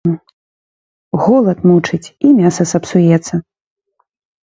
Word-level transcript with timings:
Голад 1.25 1.59
мучыць, 1.73 2.01
і 2.25 2.35
мяса 2.41 2.63
сапсуецца. 2.75 3.33